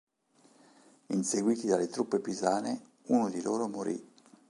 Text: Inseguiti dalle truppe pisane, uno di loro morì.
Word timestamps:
Inseguiti 1.09 1.67
dalle 1.67 1.87
truppe 1.87 2.19
pisane, 2.19 2.81
uno 3.09 3.29
di 3.29 3.39
loro 3.43 3.67
morì. 3.67 4.03